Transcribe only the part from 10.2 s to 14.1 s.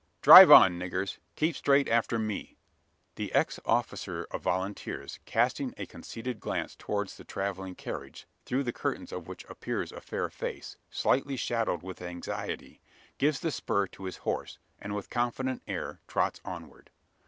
face, slightly shadowed with anxiety gives the spur to